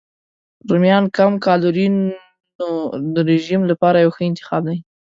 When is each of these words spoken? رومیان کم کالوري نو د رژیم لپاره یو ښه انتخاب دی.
رومیان 0.69 1.03
کم 1.17 1.33
کالوري 1.45 1.87
نو 2.57 2.67
د 3.13 3.15
رژیم 3.31 3.61
لپاره 3.71 3.97
یو 4.03 4.11
ښه 4.15 4.23
انتخاب 4.29 4.63
دی. 4.69 4.79